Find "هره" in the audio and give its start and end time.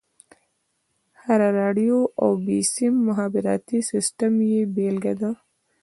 1.23-1.49